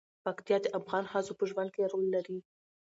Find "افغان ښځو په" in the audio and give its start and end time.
0.79-1.43